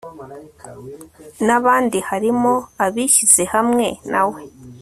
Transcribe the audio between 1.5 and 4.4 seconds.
abandi harimo abishyize hamwe na